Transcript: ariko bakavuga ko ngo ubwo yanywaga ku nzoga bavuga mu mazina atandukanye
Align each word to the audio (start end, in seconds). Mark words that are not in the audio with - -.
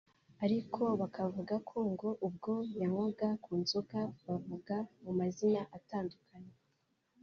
ariko 0.45 0.81
bakavuga 1.01 1.55
ko 1.69 1.77
ngo 1.91 2.09
ubwo 2.27 2.53
yanywaga 2.79 3.27
ku 3.43 3.51
nzoga 3.61 3.99
bavuga 4.27 4.75
mu 5.03 5.11
mazina 5.19 5.61
atandukanye 5.77 6.53